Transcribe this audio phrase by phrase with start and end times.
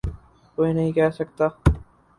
[0.57, 1.47] کوئی نہیں کہہ سکتا۔